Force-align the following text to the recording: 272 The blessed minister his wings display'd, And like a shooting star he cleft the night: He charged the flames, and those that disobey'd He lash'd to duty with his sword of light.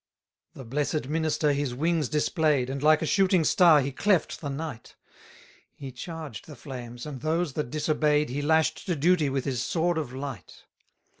272 0.55 0.57
The 0.57 0.67
blessed 1.03 1.09
minister 1.11 1.53
his 1.53 1.75
wings 1.75 2.09
display'd, 2.09 2.71
And 2.71 2.81
like 2.81 3.03
a 3.03 3.05
shooting 3.05 3.43
star 3.43 3.81
he 3.81 3.91
cleft 3.91 4.41
the 4.41 4.49
night: 4.49 4.95
He 5.75 5.91
charged 5.91 6.47
the 6.47 6.55
flames, 6.55 7.05
and 7.05 7.21
those 7.21 7.53
that 7.53 7.69
disobey'd 7.69 8.29
He 8.29 8.41
lash'd 8.41 8.87
to 8.87 8.95
duty 8.95 9.29
with 9.29 9.45
his 9.45 9.61
sword 9.61 9.99
of 9.99 10.11
light. 10.11 10.63